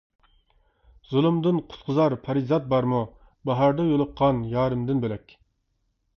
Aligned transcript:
زۇلۇمدىن 1.09 1.59
قۇتقۇزار 1.73 2.15
پەرىزات 2.29 2.65
بارمۇ، 2.73 3.03
باھاردا 3.51 3.87
يولۇققان 3.93 4.43
يارىمدىن 4.57 5.07
بۆلەك. 5.07 5.39